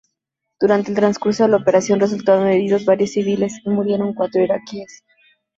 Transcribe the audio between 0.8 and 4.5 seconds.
el transcurso de la operación, resultaron heridos varios civiles y murieron cuatro